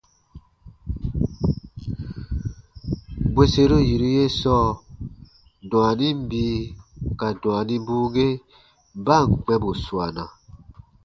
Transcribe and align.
Bwerseru 3.33 3.77
yiru 3.87 4.07
ye 4.17 4.23
sɔɔ, 4.39 4.67
dwaanin 5.69 6.17
bii 6.29 6.61
ka 7.19 7.27
dwaanibuu 7.41 8.05
ge 8.15 8.27
ba 9.05 9.15
ǹ 9.23 9.25
kpɛ̃ 9.43 9.57
bù 9.61 9.71
suana, 9.83 10.23